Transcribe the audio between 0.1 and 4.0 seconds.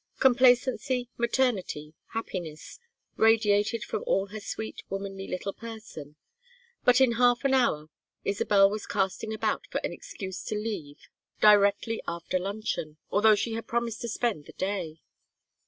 Complacency, maternity, happiness, radiated